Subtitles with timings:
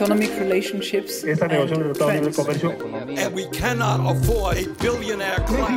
[0.00, 2.36] Economic relationships Esta and negociación de Libre trends.
[2.36, 2.70] Comercio
[3.18, 5.68] And we cannot afford a billionaire class.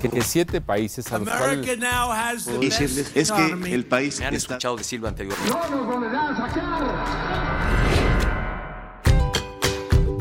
[0.00, 3.74] que, que siete países a los cuales America now has the decirles best es que
[3.74, 5.56] el país Me han está escuchado decirlo anteriormente.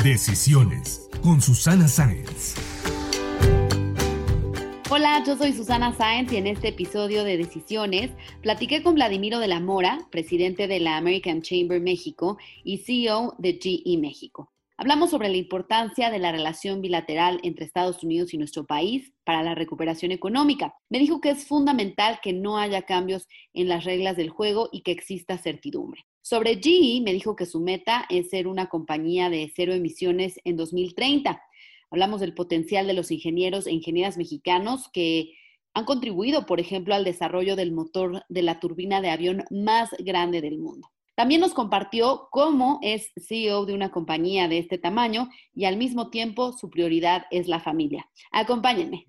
[0.03, 2.55] Decisiones con Susana Sáenz.
[4.91, 8.11] Hola, yo soy Susana Sáenz y en este episodio de Decisiones
[8.43, 13.53] platiqué con Vladimiro de la Mora, presidente de la American Chamber México y CEO de
[13.59, 14.53] GE México.
[14.77, 19.41] Hablamos sobre la importancia de la relación bilateral entre Estados Unidos y nuestro país para
[19.41, 20.75] la recuperación económica.
[20.89, 24.81] Me dijo que es fundamental que no haya cambios en las reglas del juego y
[24.81, 26.05] que exista certidumbre.
[26.21, 30.57] Sobre GE, me dijo que su meta es ser una compañía de cero emisiones en
[30.57, 31.41] 2030.
[31.91, 35.33] Hablamos del potencial de los ingenieros e ingenieras mexicanos que
[35.73, 40.41] han contribuido, por ejemplo, al desarrollo del motor de la turbina de avión más grande
[40.41, 40.89] del mundo.
[41.15, 46.09] También nos compartió cómo es CEO de una compañía de este tamaño y al mismo
[46.09, 48.09] tiempo su prioridad es la familia.
[48.31, 49.05] Acompáñenme.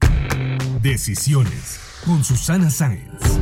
[0.80, 3.40] Decisiones con Susana Sáenz.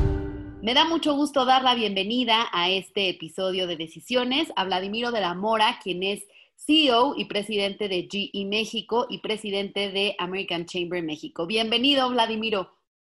[0.63, 5.21] Me da mucho gusto dar la bienvenida a este episodio de Decisiones a Vladimiro de
[5.21, 11.03] la Mora, quien es CEO y presidente de GE México y presidente de American Chamber
[11.03, 11.47] México.
[11.47, 12.71] Bienvenido, Vladimiro.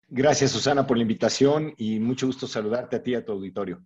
[0.09, 3.83] Gracias, Susana, por la invitación y mucho gusto saludarte a ti y a tu auditorio.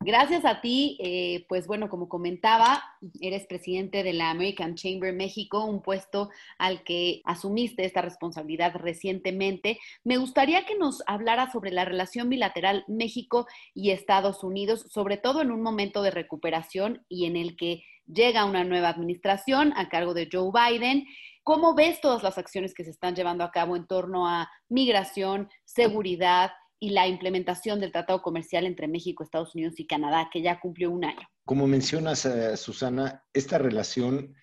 [0.00, 2.84] Gracias a ti, eh, pues bueno, como comentaba,
[3.20, 9.80] eres presidente de la American Chamber México, un puesto al que asumiste esta responsabilidad recientemente.
[10.04, 15.40] Me gustaría que nos hablara sobre la relación bilateral México y Estados Unidos, sobre todo
[15.40, 20.14] en un momento de recuperación y en el que llega una nueva administración a cargo
[20.14, 21.06] de Joe Biden.
[21.42, 25.48] ¿Cómo ves todas las acciones que se están llevando a cabo en torno a migración,
[25.64, 26.50] seguridad?
[26.78, 30.90] y la implementación del Tratado Comercial entre México, Estados Unidos y Canadá, que ya cumplió
[30.90, 31.26] un año.
[31.44, 34.34] Como mencionas, eh, Susana, esta relación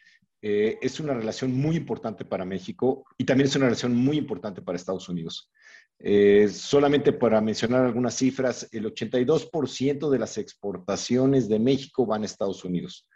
[0.41, 4.61] eh, es una relación muy importante para México y también es una relación muy importante
[4.61, 5.51] para Estados Unidos.
[5.99, 12.25] Eh, solamente para mencionar algunas cifras, el 82% de las exportaciones de México van a
[12.25, 13.07] Estados Unidos.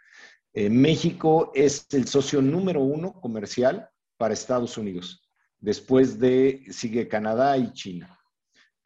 [0.54, 5.28] México es el socio número uno comercial para Estados Unidos.
[5.60, 8.18] Después de sigue Canadá y China.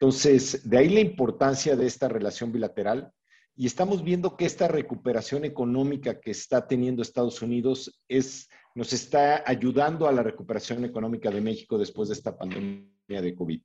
[0.03, 3.11] Entonces, de ahí la importancia de esta relación bilateral.
[3.55, 9.43] Y estamos viendo que esta recuperación económica que está teniendo Estados Unidos es, nos está
[9.45, 13.61] ayudando a la recuperación económica de México después de esta pandemia de COVID.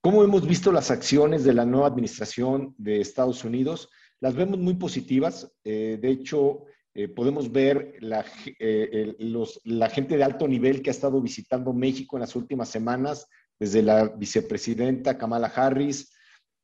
[0.00, 3.90] ¿Cómo hemos visto las acciones de la nueva administración de Estados Unidos?
[4.20, 5.52] Las vemos muy positivas.
[5.64, 6.62] Eh, de hecho,
[6.94, 8.24] eh, podemos ver la,
[8.58, 12.68] eh, los, la gente de alto nivel que ha estado visitando México en las últimas
[12.68, 13.28] semanas
[13.58, 16.12] desde la vicepresidenta Kamala Harris,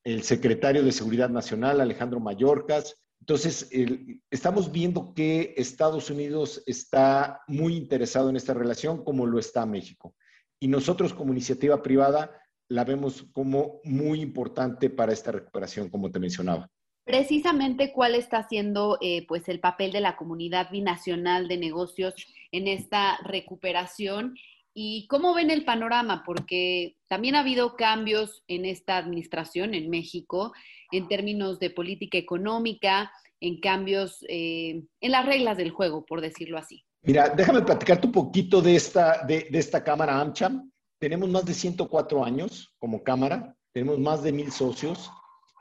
[0.05, 2.97] el secretario de Seguridad Nacional Alejandro Mayorkas.
[3.21, 9.39] Entonces, el, estamos viendo que Estados Unidos está muy interesado en esta relación como lo
[9.39, 10.15] está México.
[10.61, 12.31] Y nosotros como iniciativa privada
[12.69, 16.71] la vemos como muy importante para esta recuperación, como te mencionaba.
[17.04, 22.15] Precisamente, ¿cuál está siendo eh, pues el papel de la comunidad binacional de negocios
[22.50, 24.34] en esta recuperación?
[24.72, 26.22] ¿Y cómo ven el panorama?
[26.25, 30.53] Porque también ha habido cambios en esta administración en México
[30.91, 36.59] en términos de política económica, en cambios eh, en las reglas del juego, por decirlo
[36.59, 36.84] así.
[37.03, 40.71] Mira, déjame platicarte un poquito de esta, de, esta Cámara AmCham.
[40.98, 45.10] Tenemos más de 104 años como Cámara, tenemos más de mil socios.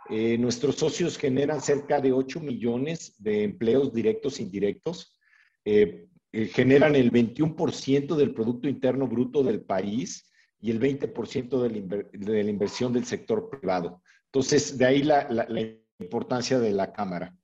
[0.09, 5.17] Eh, nuestros socios generan cerca de 8 millones de empleos directos e indirectos.
[5.65, 6.07] Eh,
[6.51, 12.93] generan el 21% del Producto Interno Bruto del país y el 20% de la, inversión
[12.93, 14.01] del sector privado.
[14.27, 15.27] Entonces, de ahí la,
[15.99, 17.35] importancia de la Cámara.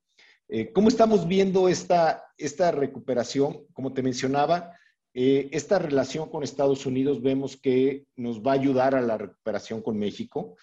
[0.48, 2.24] Eh, ¿Cómo estamos viendo esta,
[2.72, 3.68] recuperación?
[3.74, 4.74] Como te mencionaba,
[5.14, 9.82] eh, esta relación con Estados Unidos vemos que nos va a ayudar a la recuperación
[9.82, 10.56] con México,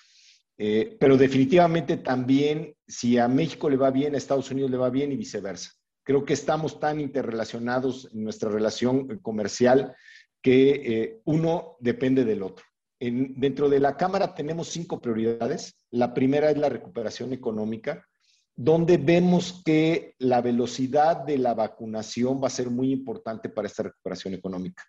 [0.59, 4.91] eh, pero definitivamente también si a México le va bien, a Estados Unidos le va
[4.91, 5.73] bien y viceversa.
[6.03, 9.95] Creo que estamos tan interrelacionados en nuestra relación comercial
[10.41, 12.65] que eh, uno depende del otro.
[12.99, 15.77] dentro de la Cámara tenemos cinco prioridades.
[15.91, 18.07] La primera es la recuperación económica,
[18.55, 23.83] donde vemos que la velocidad de la vacunación va a ser muy importante para esta
[23.83, 24.83] recuperación económica.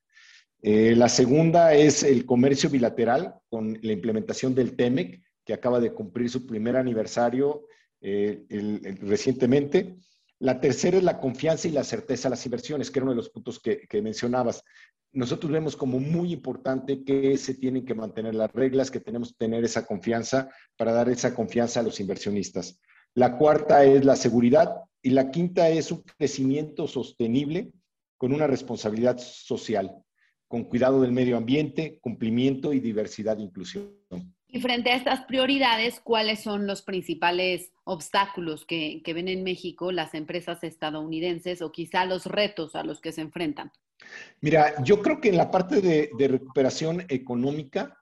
[0.62, 5.94] Eh, la segunda es el comercio bilateral con la implementación del TEMEC, que acaba de
[5.94, 7.66] cumplir su primer aniversario
[8.02, 8.46] eh,
[9.02, 9.96] recientemente.
[10.38, 13.18] La tercera es la confianza y la certeza a las inversiones, que era uno de
[13.18, 14.64] los puntos que, que mencionabas
[15.18, 19.46] nosotros vemos como muy importante que se tienen que mantener las reglas, que tenemos que
[19.46, 22.80] tener esa confianza para dar esa confianza a los inversionistas.
[23.16, 27.72] La cuarta es la seguridad y la quinta es un crecimiento sostenible
[28.18, 29.92] con una responsabilidad social,
[30.48, 33.96] con cuidado del medio ambiente, cumplimiento y diversidad e inclusión.
[34.50, 39.92] Y frente a estas prioridades, ¿cuáles son los principales obstáculos que, que ven en México
[39.92, 43.72] las empresas estadounidenses o quizá los retos a los que se enfrentan?
[44.42, 47.98] Mira, yo creo que en la parte de, recuperación económica,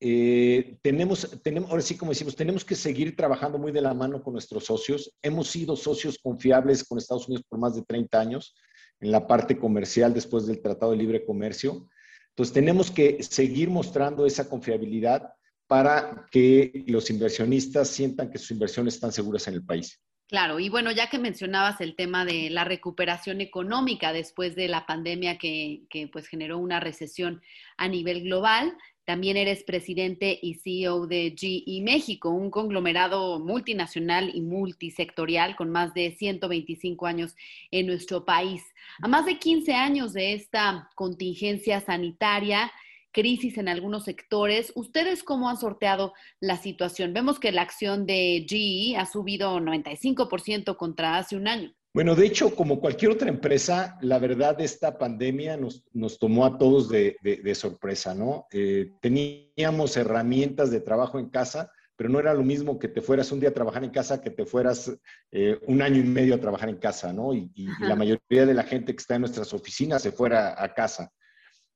[0.00, 4.22] eh, tenemos, tenemos, ahora sí como decimos, tenemos que seguir trabajando muy de la mano
[4.22, 5.14] con nuestros socios.
[5.22, 8.54] Hemos sido socios confiables con Estados Unidos por más de 30 años
[9.00, 11.88] en la parte comercial después del Tratado de Libre Comercio.
[12.30, 15.34] Entonces tenemos que seguir mostrando esa confiabilidad
[15.66, 20.00] para que los inversionistas sientan que sus inversiones están seguras en el país.
[20.26, 24.86] Claro, y bueno, ya que mencionabas el tema de la recuperación económica después de la
[24.86, 27.42] pandemia que, pues generó una recesión
[27.76, 28.74] a nivel global,
[29.04, 35.92] también eres presidente y CEO de GE México, un conglomerado multinacional y multisectorial con más
[35.92, 37.36] de 125 años
[37.70, 38.62] en nuestro país.
[39.02, 42.72] A más de 15 años de esta contingencia sanitaria,
[43.14, 44.72] crisis en algunos sectores.
[44.74, 47.14] ¿Ustedes cómo han sorteado la situación?
[47.14, 51.72] Vemos que la acción de GE ha subido 95% contra hace un año.
[51.94, 56.58] Bueno, de hecho, como cualquier otra empresa, la verdad, esta pandemia nos, nos tomó a
[56.58, 58.48] todos de, de, sorpresa, ¿no?
[58.50, 63.30] Eh, teníamos herramientas de trabajo en casa, pero no era lo mismo que te fueras
[63.30, 64.92] un día a trabajar en casa que te fueras
[65.30, 67.32] eh, un año y medio a trabajar en casa, ¿no?
[67.32, 70.74] Y, y, la mayoría de la gente que está en nuestras oficinas se fuera a
[70.74, 71.12] casa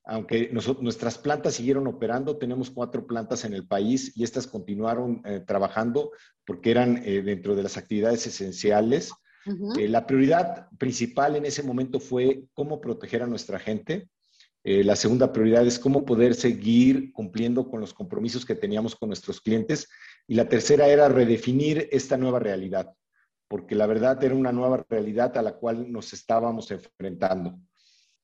[0.09, 5.41] aunque nuestras plantas siguieron operando, tenemos cuatro plantas en el país y estas continuaron eh,
[5.47, 6.13] trabajando
[6.47, 9.13] porque eran eh, dentro de las actividades esenciales.
[9.79, 14.09] Eh, la prioridad principal en ese momento fue cómo proteger a nuestra gente.
[14.65, 19.41] la segunda prioridad es cómo poder seguir cumpliendo con los compromisos que teníamos con nuestros
[19.43, 19.89] clientes.
[20.27, 22.95] Y la tercera era redefinir esta nueva realidad,
[23.47, 27.59] porque la verdad era una nueva realidad a la cual nos estábamos enfrentando.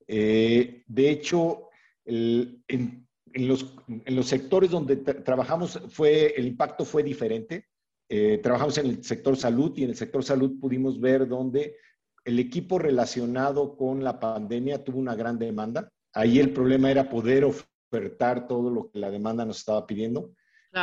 [0.07, 1.69] de hecho,
[2.05, 3.75] en, los,
[4.27, 7.67] sectores donde trabajamos fue, el impacto fue diferente.
[8.09, 11.77] Eh, trabajamos en el sector salud y en el sector salud pudimos ver donde
[12.25, 15.91] el equipo relacionado con la pandemia tuvo una gran demanda.
[16.13, 20.33] Ahí el problema era poder ofertar todo lo que la demanda nos estaba pidiendo.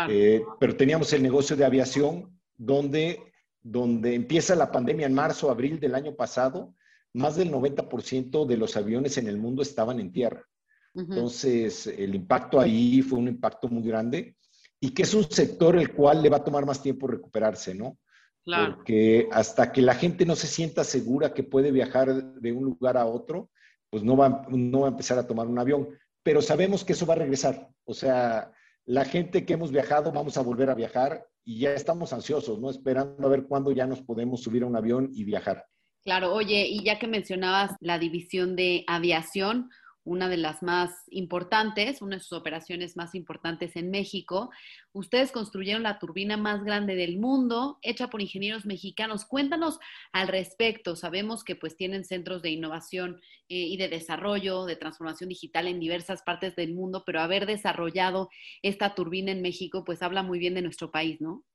[0.09, 3.19] Eh, pero teníamos el negocio de aviación donde,
[3.61, 6.75] donde empieza la pandemia en marzo, abril del año pasado,
[7.13, 10.47] más del 90% de los aviones en el mundo estaban en tierra.
[10.93, 14.35] Entonces, el impacto ahí fue un impacto muy grande
[14.79, 17.97] y que es un sector el cual le va a tomar más tiempo recuperarse, ¿no?
[18.43, 18.75] Claro.
[18.75, 22.97] Porque hasta que la gente no se sienta segura que puede viajar de un lugar
[22.97, 23.49] a otro,
[23.89, 25.87] pues no va, no va a empezar a tomar un avión.
[26.23, 27.69] Pero sabemos que eso va a regresar.
[27.85, 28.51] O sea,
[28.85, 32.69] la gente que hemos viajado, vamos a volver a viajar y ya estamos ansiosos, ¿no?
[32.69, 35.65] Esperando a ver cuándo ya nos podemos subir a un avión y viajar.
[36.03, 39.69] Claro, oye, y ya que mencionabas la división de aviación,
[40.03, 44.49] una de las más importantes, una de sus operaciones más importantes en México.
[44.93, 49.25] Ustedes construyeron la turbina más grande del mundo, hecha por ingenieros mexicanos.
[49.25, 49.79] Cuéntanos
[50.11, 50.95] al respecto.
[50.95, 55.79] Sabemos que pues tienen centros de innovación eh, y de desarrollo, de transformación digital en
[55.79, 58.29] diversas partes del mundo, pero haber desarrollado
[58.63, 61.45] esta turbina en México pues habla muy bien de nuestro país, ¿no?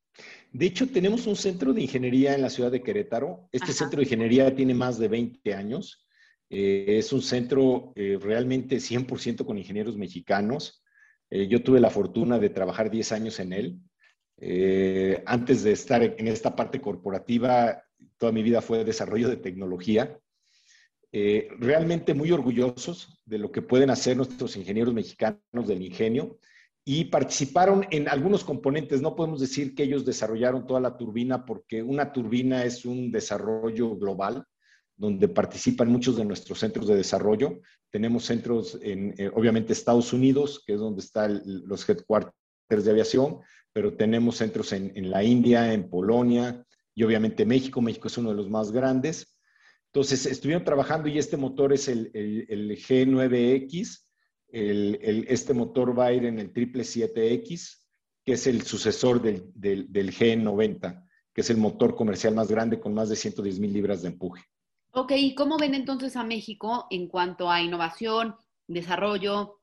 [0.51, 3.49] De hecho, tenemos un centro de ingeniería en la ciudad de Querétaro.
[3.51, 6.06] Este centro de ingeniería tiene más de 20 años
[6.49, 10.83] eh, es un centro eh, realmente 100% con ingenieros mexicanos.
[11.29, 13.79] Eh, yo tuve la fortuna de trabajar 10 años en él.
[15.25, 17.83] antes de estar en esta parte corporativa,
[18.17, 20.19] toda mi vida fue desarrollo de tecnología.
[21.11, 26.37] realmente muy orgullosos de lo que pueden hacer nuestros ingenieros mexicanos del ingenio
[26.85, 29.01] y participaron en algunos componentes.
[29.01, 33.97] No podemos decir que ellos desarrollaron toda la turbina porque una turbina es un desarrollo
[33.97, 34.45] global
[34.97, 37.61] donde participan muchos de nuestros centros de desarrollo.
[37.91, 43.37] Tenemos centros en, eh, obviamente, Estados Unidos, que es donde están los headquarters de aviación,
[43.71, 47.79] pero tenemos centros en, la India, en Polonia y obviamente México.
[47.79, 49.37] México es uno de los más grandes.
[49.93, 54.03] Entonces, estuvieron trabajando y este motor es el, el, el G9X.
[54.49, 57.83] este motor va a ir en el 777X,
[58.25, 62.95] que es el sucesor del, del G90, que es el motor comercial más grande con
[62.95, 64.43] más de 110 mil libras de empuje.
[64.91, 68.35] Ok, ¿y cómo ven entonces a México en cuanto a innovación,
[68.67, 69.59] desarrollo,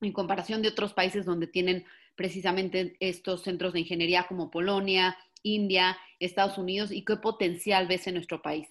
[0.00, 1.84] en comparación de otros países donde tienen
[2.16, 8.14] precisamente estos centros de ingeniería como Polonia, India, Estados Unidos, y qué potencial ves en
[8.14, 8.68] nuestro país?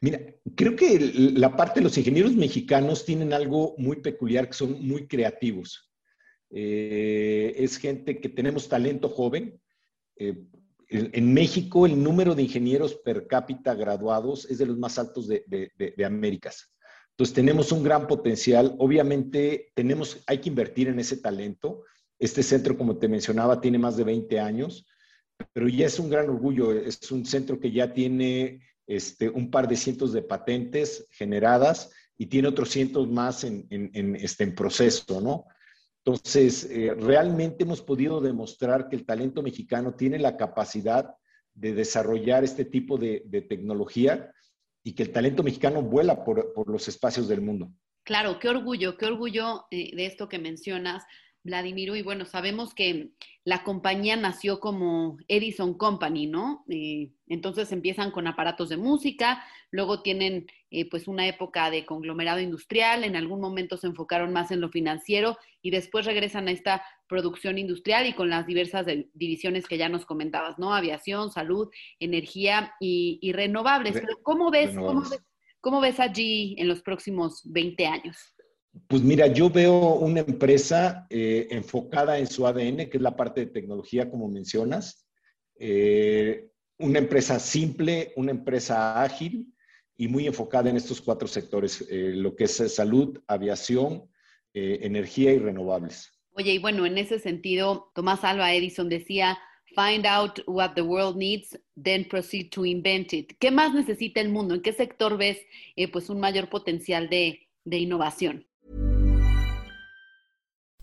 [0.00, 0.20] Mira,
[0.54, 5.06] creo que la parte de los ingenieros mexicanos tienen algo muy peculiar, que son muy
[5.06, 5.90] creativos.
[6.50, 9.60] Eh, es gente que tenemos talento joven.
[10.16, 10.44] Eh,
[10.94, 15.44] en, México el número de ingenieros per cápita graduados es de los más altos de,
[15.48, 16.72] de, Américas.
[17.10, 18.76] Entonces tenemos un gran potencial.
[18.78, 21.82] Obviamente tenemos, hay que invertir en ese talento.
[22.18, 24.86] Este centro, como te mencionaba, tiene más de 20 años,
[25.52, 26.72] pero ya es un gran orgullo.
[26.72, 32.26] Es un centro que ya tiene este, un par de cientos de patentes generadas y
[32.26, 35.46] tiene otros cientos más en, en, este, en proceso, ¿no?
[36.06, 41.14] Entonces, eh, realmente hemos podido demostrar que el talento mexicano tiene la capacidad
[41.54, 44.30] de desarrollar este tipo de, tecnología
[44.82, 47.70] y que el talento mexicano vuela por, los espacios del mundo.
[48.02, 51.04] Claro, qué orgullo, qué orgullo eh, de esto que mencionas.
[51.44, 53.10] Vladimiro, y bueno, sabemos que
[53.44, 56.64] la compañía nació como Edison Company, ¿no?
[56.70, 62.40] Eh, entonces empiezan con aparatos de música, luego tienen eh, pues una época de conglomerado
[62.40, 66.82] industrial, en algún momento se enfocaron más en lo financiero y después regresan a esta
[67.06, 70.74] producción industrial y con las diversas divisiones que ya nos comentabas, ¿no?
[70.74, 71.68] Aviación, salud,
[72.00, 73.92] energía y, renovables.
[73.92, 75.22] Pero ¿cómo ves, ¿cómo ves,
[75.60, 78.33] cómo ves allí en los próximos 20 años?
[78.88, 83.42] Pues mira, yo veo una empresa eh, enfocada en su ADN, que es la parte
[83.42, 85.06] de tecnología, como mencionas.
[85.56, 89.46] Eh, una empresa simple, una empresa ágil
[89.96, 94.10] y muy enfocada en estos cuatro sectores, eh, lo que es salud, aviación,
[94.56, 96.12] energía y renovables.
[96.36, 99.36] Oye, y bueno, en ese sentido, Tomás Alba Edison decía,
[99.74, 103.32] find out what the world needs, then proceed to invent it.
[103.40, 104.54] ¿Qué más necesita el mundo?
[104.54, 105.38] ¿En qué sector ves
[105.92, 108.46] pues un mayor potencial de, de innovación?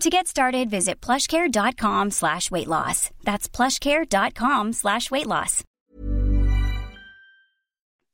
[0.00, 3.10] To get started, visit plushcare.com slash weight loss.
[3.24, 5.64] That's plushcare.com slash weight loss.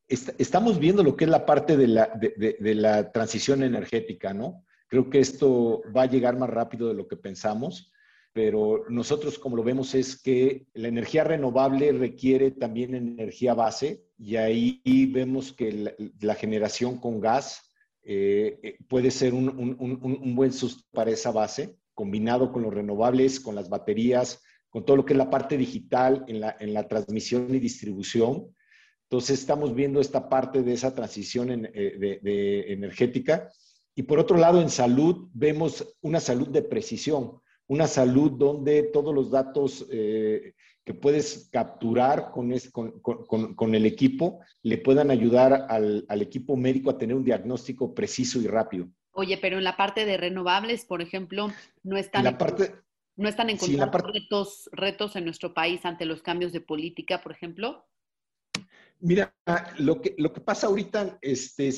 [0.09, 4.65] Estamos viendo lo que es la parte de la, de, de, la transición energética, ¿no?
[4.89, 7.93] Creo que esto va a llegar más rápido de lo que pensamos,
[8.33, 14.35] pero nosotros como lo vemos es que la energía renovable requiere también energía base y
[14.35, 14.83] ahí
[15.13, 17.70] vemos que la, la generación con gas
[18.03, 23.55] eh, eh, puede ser un, buen susto para esa base, combinado con los renovables, con
[23.55, 26.41] las baterías, con todo lo que es la parte digital en
[26.73, 28.55] la, transmisión y distribución.
[29.05, 33.51] Entonces estamos viendo esta parte de esa transición eh, de, energética.
[33.95, 37.41] Y por otro lado, en salud vemos una salud de precisión,
[37.71, 39.87] una salud donde todos los datos
[40.91, 42.51] que puedes capturar con,
[43.01, 47.95] con, con, el equipo le puedan ayudar al, al, equipo médico a tener un diagnóstico
[47.95, 48.89] preciso y rápido.
[49.13, 51.53] Oye, pero en la parte de renovables, por ejemplo,
[51.85, 52.75] no están, en la parte,
[53.15, 57.87] no están encontrando retos, retos en nuestro país ante los cambios de política, por ejemplo.
[58.99, 59.33] Mira,
[59.79, 61.69] lo que, lo que pasa ahorita, este,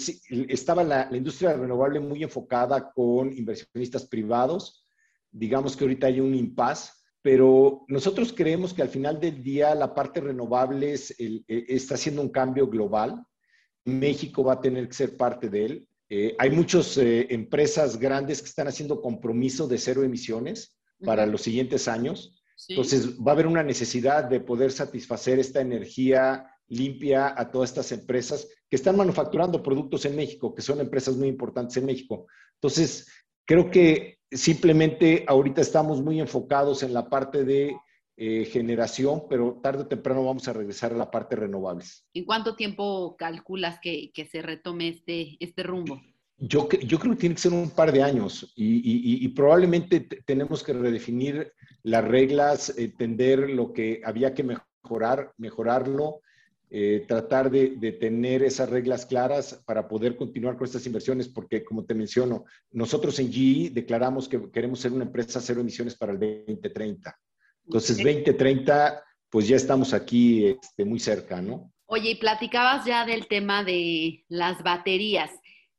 [0.49, 4.81] estaba la, la industria renovable muy enfocada con inversionistas privados.
[5.32, 9.94] Digamos que ahorita hay un impasse pero nosotros creemos que al final del día la
[9.94, 13.24] parte renovable e, está haciendo un cambio global.
[13.84, 15.88] México va a tener que ser parte de él.
[16.08, 21.42] Eh, hay muchas eh, empresas grandes que están haciendo compromiso de cero emisiones para los
[21.42, 22.42] siguientes años.
[22.68, 27.92] Entonces va a haber una necesidad de poder satisfacer esta energía limpia a todas estas
[27.92, 32.26] empresas que están manufacturando productos en México, que son empresas muy importantes en México.
[32.54, 33.08] Entonces,
[33.44, 37.76] creo que simplemente ahorita estamos muy enfocados en la parte de
[38.16, 42.04] eh, generación, pero tarde o temprano vamos a regresar a la parte renovables.
[42.14, 46.00] ¿En cuánto tiempo calculas que, se retome este, este rumbo?
[46.36, 50.72] Yo, yo creo que tiene que ser un par de años y, probablemente tenemos que
[50.72, 51.52] redefinir
[51.84, 56.20] las reglas, entender lo que había que mejorar, mejorarlo
[56.74, 57.68] eh, tratar de,
[58.00, 63.18] tener esas reglas claras para poder continuar con estas inversiones, porque como te menciono, nosotros
[63.18, 67.14] en GE declaramos que queremos ser una empresa cero emisiones para el 2030.
[67.66, 71.70] Entonces, 2030 pues ya estamos aquí este, muy cerca, ¿no?
[71.84, 75.30] Oye, y platicabas ya del tema de las baterías.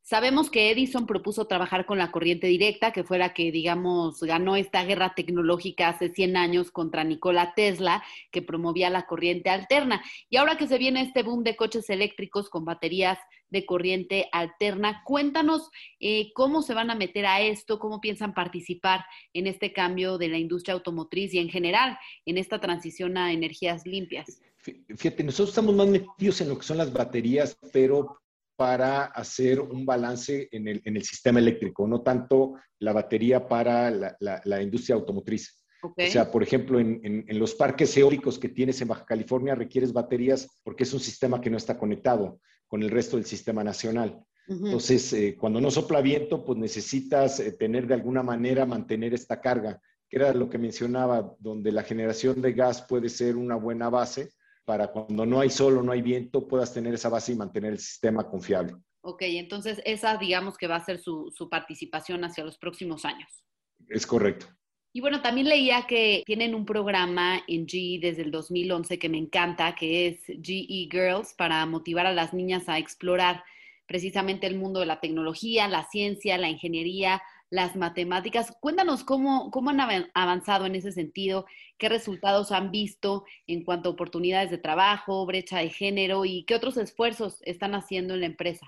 [0.06, 4.58] Sabemos que Edison propuso trabajar con la corriente directa, que fue la que, digamos, ganó
[4.58, 10.04] esta guerra tecnológica hace 100 años contra Nikola Tesla, que promovía la corriente alterna.
[10.30, 13.18] Y ahora que se viene este boom de coches eléctricos con baterías
[13.50, 15.70] de corriente alterna, cuéntanos
[16.02, 20.28] eh, cómo se van a meter a esto, cómo piensan participar en este cambio de
[20.28, 24.42] la industria automotriz y en general en esta transición a energías limpias.
[24.58, 28.18] Fíjate, nosotros estamos más metidos en lo que son las baterías, pero
[28.56, 34.96] para hacer un balance en el, sistema eléctrico, no tanto la batería para la, industria
[34.96, 35.64] automotriz.
[35.82, 40.48] O sea, por ejemplo, en, los parques eólicos que tienes en Baja California requieres baterías
[40.64, 44.24] porque es un sistema que no está conectado con el resto del sistema nacional.
[44.48, 49.40] Entonces, eh, cuando no sopla viento, pues necesitas eh, tener de alguna manera mantener esta
[49.40, 53.90] carga, que era lo que mencionaba, donde la generación de gas puede ser una buena
[53.90, 54.32] base,
[54.66, 57.74] para cuando no hay sol o no hay viento puedas tener esa base y mantener
[57.74, 58.74] el sistema confiable.
[59.02, 63.44] Ok, entonces esa digamos que va a ser su, su participación hacia los próximos años.
[63.90, 64.48] Es correcto.
[64.96, 69.18] Y bueno, también leía que tienen un programa en GE desde el 2011 que me
[69.18, 73.44] encanta, que es GE Girls, para motivar a las niñas a explorar
[73.88, 78.52] precisamente el mundo de la tecnología, la ciencia, la ingeniería, las matemáticas.
[78.60, 79.80] Cuéntanos cómo, cómo han
[80.16, 81.46] avanzado en ese sentido,
[81.78, 86.56] qué resultados han visto en cuanto a oportunidades de trabajo, brecha de género y qué
[86.56, 88.68] otros esfuerzos están haciendo en la empresa.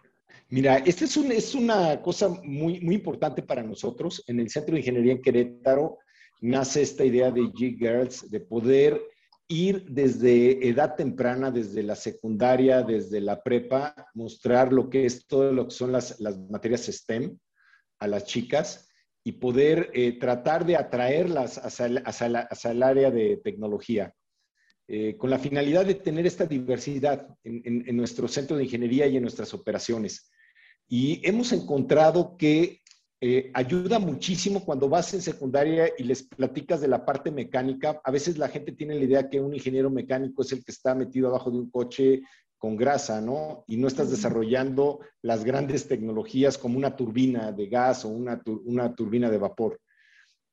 [0.49, 4.23] Mira, esta es, es una cosa muy, muy importante para nosotros.
[4.27, 5.97] En el Centro de Ingeniería en Querétaro
[6.41, 9.01] nace esta idea de G-Girls, de poder
[9.47, 15.51] ir desde edad temprana, desde la secundaria, desde la prepa, mostrar lo que es todo
[15.51, 17.35] lo que son las, las materias STEM,
[17.99, 18.89] a las chicas
[19.23, 24.13] y poder eh, tratar de atraerlas hacia, el área de tecnología,
[24.87, 29.23] eh, con la finalidad de tener esta diversidad en, nuestro centro de ingeniería y en
[29.23, 30.29] nuestras operaciones.
[30.87, 32.81] Y hemos encontrado que
[33.19, 37.99] eh, ayuda muchísimo cuando vas en secundaria y les platicas de la parte mecánica.
[38.03, 40.93] A veces la gente tiene la idea que un ingeniero mecánico es el que está
[40.93, 42.21] metido abajo de un coche
[42.57, 43.63] con grasa, ¿no?
[43.67, 48.41] Y no estás desarrollando las grandes tecnologías como una turbina de gas o una,
[48.95, 49.79] turbina de vapor.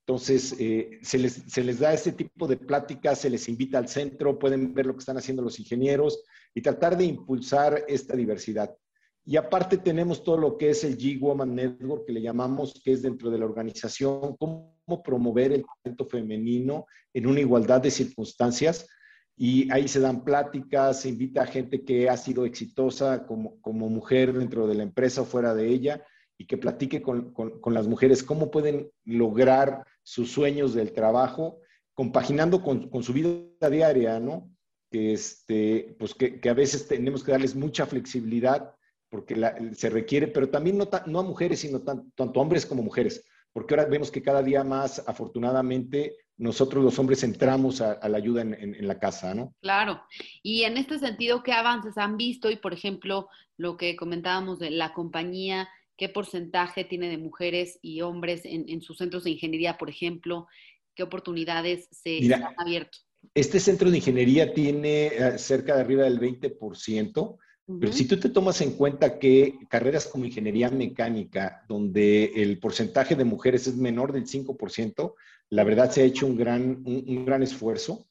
[0.06, 4.74] Entonces, eh, se, les, da este tipo de pláticas, se les invita al centro, pueden
[4.74, 6.22] ver lo que están haciendo los ingenieros
[6.54, 8.76] y tratar de impulsar esta diversidad.
[9.24, 13.02] Y aparte tenemos todo lo que es el G-Woman Network, que le llamamos, que es
[13.02, 18.88] dentro de la organización, cómo promover el talento femenino en una igualdad de circunstancias
[19.36, 23.88] y ahí se dan pláticas, se invita a gente que ha sido exitosa como, como
[23.88, 26.04] mujer dentro de la empresa o fuera de ella
[26.38, 31.60] y que platique con, con, las mujeres cómo pueden lograr sus sueños del trabajo
[31.94, 34.50] compaginando con, con su vida diaria, ¿no?
[34.90, 38.74] Que, este, pues que, que, a veces tenemos que darles mucha flexibilidad
[39.08, 39.36] porque
[39.74, 43.86] se requiere, pero también no, no a mujeres, sino tanto hombres como mujeres, porque ahora
[43.86, 48.98] vemos que cada día más, afortunadamente, nosotros los hombres entramos a, la ayuda en, la
[48.98, 49.54] casa, ¿no?
[49.62, 50.02] Claro.
[50.42, 52.50] Y en este sentido, ¿qué avances han visto?
[52.50, 58.00] Y, por ejemplo, lo que comentábamos de la compañía, ¿qué porcentaje tiene de mujeres y
[58.00, 60.48] hombres en, sus centros de ingeniería, por ejemplo?
[60.96, 62.98] ¿Qué oportunidades se han abierto?
[63.34, 67.38] Este centro de ingeniería tiene eh, cerca de arriba del 20%.
[67.66, 73.14] Pero si tú te tomas en cuenta que carreras como ingeniería mecánica, donde el porcentaje
[73.14, 75.14] de mujeres es menor del 5%,
[75.50, 78.06] la verdad se ha hecho un gran, un, gran esfuerzo,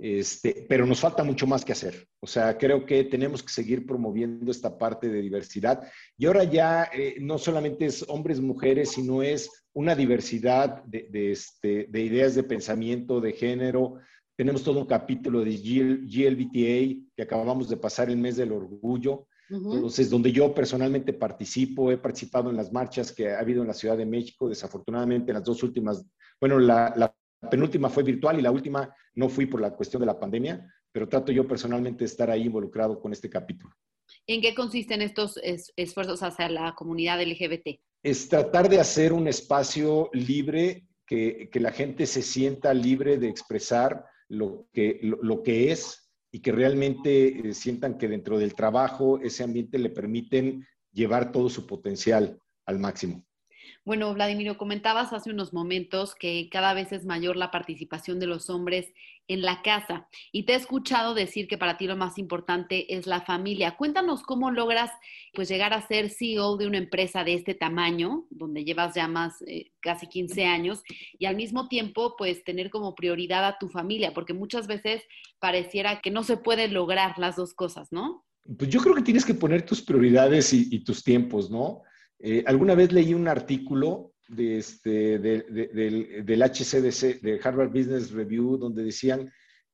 [0.00, 2.08] este, pero nos falta mucho más que hacer.
[2.20, 5.82] O sea, creo que tenemos que seguir promoviendo esta parte de diversidad.
[6.16, 11.32] Y ahora ya eh, no solamente es hombres, mujeres, sino es una diversidad de, de,
[11.32, 13.98] este, de ideas de pensamiento, de género.
[14.38, 19.26] Tenemos todo un capítulo de GLBTA que acabamos de pasar el mes del orgullo.
[19.50, 23.74] Entonces, donde yo personalmente participo, he participado en las marchas que ha habido en la
[23.74, 26.06] Ciudad de México, desafortunadamente en las dos últimas
[26.40, 27.14] bueno, la,
[27.50, 31.08] penúltima fue virtual y la última no fui por la cuestión de la pandemia, pero
[31.08, 33.74] trato yo personalmente de estar ahí involucrado con este capítulo.
[34.26, 35.38] ¿En qué consisten estos
[35.76, 37.80] esfuerzos hacia la comunidad LGBT?
[38.02, 44.04] Es tratar de hacer un espacio libre, que, la gente se sienta libre de expresar
[44.28, 49.44] lo que, lo, que es y que realmente eh, sientan que dentro del trabajo ese
[49.44, 53.24] ambiente le permiten llevar todo su potencial al máximo.
[53.88, 58.50] Bueno, Vladimiro, comentabas hace unos momentos que cada vez es mayor la participación de los
[58.50, 58.92] hombres
[59.28, 63.06] en la casa y te he escuchado decir que para ti lo más importante es
[63.06, 63.78] la familia.
[63.78, 64.90] Cuéntanos cómo logras
[65.32, 69.40] pues llegar a ser CEO de una empresa de este tamaño, donde llevas ya más
[69.46, 70.82] eh, casi 15 años
[71.18, 75.02] y al mismo tiempo pues tener como prioridad a tu familia, porque muchas veces
[75.38, 78.26] pareciera que no se puede lograr las dos cosas, ¿no?
[78.58, 81.84] Pues yo creo que tienes que poner tus prioridades y tus tiempos, ¿no?
[82.20, 88.58] Eh, alguna vez leí un artículo de este, del, del, HCDC, de Harvard Business Review,
[88.58, 89.30] donde decían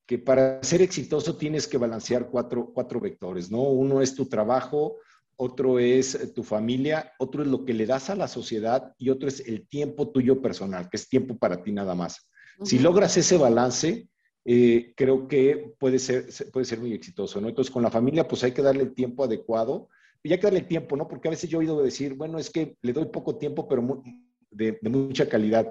[0.07, 3.63] que para ser exitoso tienes que balancear cuatro, cuatro vectores, ¿no?
[3.63, 4.99] Uno es tu trabajo,
[5.37, 9.29] otro es tu familia, otro es lo que le das a la sociedad y otro
[9.29, 12.29] es el tiempo tuyo personal, que es tiempo para ti nada más.
[12.63, 14.09] Si logras ese balance,
[14.45, 17.49] eh, creo que puede ser, puede ser muy exitoso, ¿no?
[17.49, 19.89] Entonces, con la familia, pues hay que darle el tiempo adecuado
[20.25, 21.07] y hay que darle tiempo, ¿no?
[21.07, 24.03] Porque a veces yo he oído decir, bueno, es que le doy poco tiempo, pero
[24.51, 25.71] de, mucha calidad.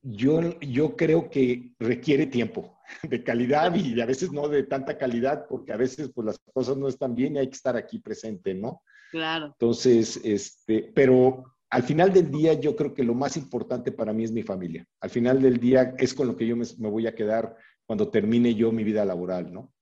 [0.00, 5.46] Yo, yo creo que requiere tiempo de calidad y a veces no de tanta calidad,
[5.48, 8.54] porque a veces pues las cosas no están bien y hay que estar aquí presente,
[8.54, 8.82] ¿no?
[9.10, 9.46] Claro.
[9.46, 14.22] Entonces, este, pero al final del día yo creo que lo más importante para mí
[14.22, 14.86] es mi familia.
[15.00, 18.10] Al final del día es con lo que yo me, me voy a quedar cuando
[18.10, 19.72] termine yo mi vida laboral, ¿no?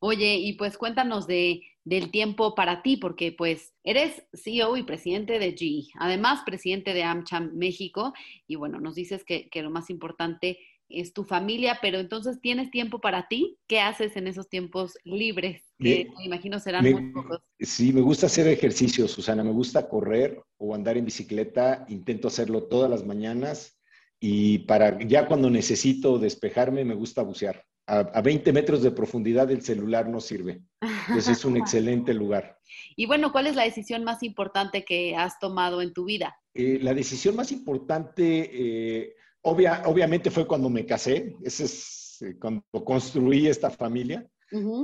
[0.00, 5.38] Oye, y pues cuéntanos de, del tiempo para ti, porque pues eres CEO y presidente
[5.38, 8.14] de GE, además presidente de AmCham México,
[8.46, 13.00] y bueno, nos dices que, lo más importante es tu familia, pero entonces tienes tiempo
[13.00, 13.58] para ti.
[13.66, 15.62] ¿Qué haces en esos tiempos libres?
[15.78, 17.40] Que me, imagino serán muy pocos.
[17.58, 19.42] Sí, me gusta hacer ejercicio, Susana.
[19.42, 21.86] Me gusta correr o andar en bicicleta.
[21.88, 23.80] Intento hacerlo todas las mañanas.
[24.20, 29.62] Y para ya cuando necesito despejarme, me gusta bucear a, 20 metros de profundidad el
[29.62, 30.62] celular no sirve.
[30.80, 32.58] Entonces es un excelente lugar.
[32.96, 36.36] Y bueno, ¿cuál es la decisión más importante que has tomado en tu vida?
[36.54, 42.62] Eh, la decisión más importante, eh, obviamente fue cuando me casé, ese es eh, cuando
[42.84, 44.26] construí esta familia.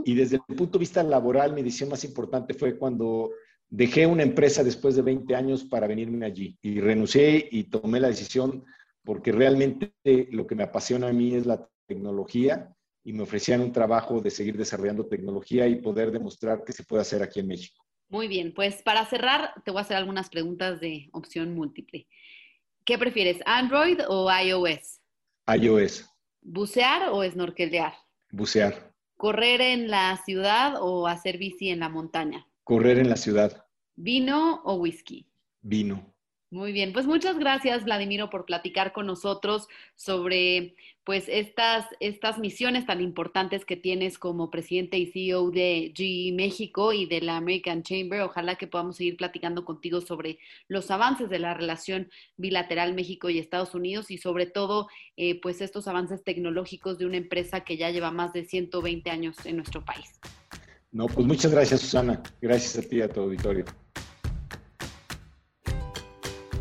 [0.05, 3.31] Y desde el punto de vista laboral, mi decisión más importante fue cuando
[3.69, 6.59] dejé una empresa después de 20 años para venirme allí.
[6.61, 8.65] Y renuncié y tomé la decisión
[9.05, 9.93] porque realmente
[10.33, 14.31] lo que me apasiona a mí es la tecnología y me ofrecían un trabajo de
[14.31, 17.85] seguir desarrollando tecnología y poder demostrar que se puede hacer aquí en México.
[18.09, 22.09] Muy bien, pues para cerrar te voy a hacer algunas preguntas de opción múltiple.
[22.85, 25.01] ¿Qué prefieres, Android o iOS?
[25.47, 26.09] iOS.
[26.43, 27.95] ¿Bucear o snorkelear?
[28.31, 28.93] Bucear.
[29.17, 32.47] ¿Correr en la ciudad o hacer bici en la montaña?
[32.65, 33.65] Correr en la ciudad.
[33.95, 35.29] ¿Vino o whisky?
[35.61, 36.15] Vino.
[36.53, 42.87] Muy bien, pues muchas gracias, Vladimiro, por platicar con nosotros sobre pues estas, estas misiones
[42.87, 47.85] tan importantes que tienes como presidente y CEO de GE México y de la American
[47.85, 48.23] Chamber.
[48.23, 53.39] Ojalá que podamos seguir platicando contigo sobre los avances de la relación bilateral México y
[53.39, 57.91] Estados Unidos y sobre todo eh, pues estos avances tecnológicos de una empresa que ya
[57.91, 60.19] lleva más de 120 años en nuestro país.
[60.91, 62.21] No, pues muchas gracias, Susana.
[62.41, 63.65] Gracias a ti y a tu auditorio.